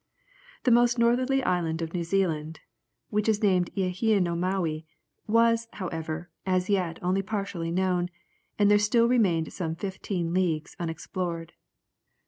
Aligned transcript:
The 0.63 0.71
most 0.71 0.97
northerly 0.97 1.43
island 1.43 1.79
of 1.83 1.93
New 1.93 2.03
Zealand, 2.03 2.59
which 3.11 3.29
is 3.29 3.43
named 3.43 3.69
Eaheinomauwe, 3.75 4.85
was, 5.27 5.67
however, 5.73 6.31
as 6.43 6.71
yet 6.71 6.97
only 7.03 7.21
partially 7.21 7.69
known, 7.69 8.09
there 8.57 8.79
still 8.79 9.07
remained 9.07 9.53
some 9.53 9.75
fifteen 9.75 10.33
leagues 10.33 10.75
unexplored. 10.79 11.53